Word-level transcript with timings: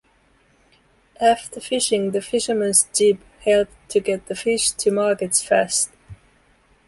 After 1.21 1.59
fishing 1.59 2.09
the 2.09 2.23
fisherman's 2.23 2.87
jib 2.91 3.19
helped 3.41 3.87
to 3.89 3.99
get 3.99 4.25
the 4.25 4.33
fish 4.33 4.71
to 4.71 4.89
markets 4.89 5.43
fast. 5.43 5.91